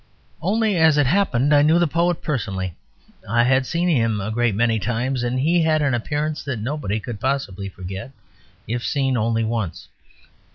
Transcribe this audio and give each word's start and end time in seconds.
Only, 0.41 0.77
as 0.77 0.97
it 0.97 1.05
happened, 1.05 1.53
I 1.53 1.61
knew 1.61 1.77
the 1.77 1.85
poet 1.85 2.23
personally; 2.23 2.73
I 3.29 3.43
had 3.43 3.67
seen 3.67 3.87
him 3.87 4.19
a 4.19 4.31
great 4.31 4.55
many 4.55 4.79
times, 4.79 5.21
and 5.21 5.39
he 5.39 5.61
had 5.61 5.83
an 5.83 5.93
appearance 5.93 6.41
that 6.43 6.57
nobody 6.57 6.99
could 6.99 7.19
possibly 7.19 7.69
forget, 7.69 8.09
if 8.67 8.83
seen 8.83 9.15
only 9.15 9.43
once. 9.43 9.89